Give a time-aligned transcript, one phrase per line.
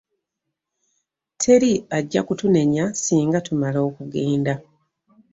[1.41, 4.53] Teri ajja kutunenya ssinga tumala okugenda.